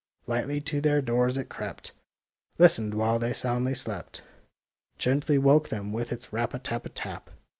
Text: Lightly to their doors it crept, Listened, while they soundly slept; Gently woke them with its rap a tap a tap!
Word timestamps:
Lightly 0.25 0.59
to 0.61 0.81
their 0.81 0.99
doors 0.99 1.37
it 1.37 1.47
crept, 1.47 1.91
Listened, 2.57 2.95
while 2.95 3.19
they 3.19 3.33
soundly 3.33 3.75
slept; 3.75 4.23
Gently 4.97 5.37
woke 5.37 5.69
them 5.69 5.93
with 5.93 6.11
its 6.11 6.33
rap 6.33 6.55
a 6.55 6.57
tap 6.57 6.87
a 6.87 6.89
tap! 6.89 7.29